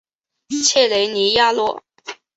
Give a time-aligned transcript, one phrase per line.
[0.65, 1.83] 切雷尼亚诺。